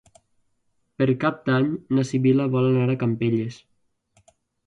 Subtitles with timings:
[1.01, 1.67] Per Cap d'Any
[1.97, 3.59] na Sibil·la vol anar a Campelles.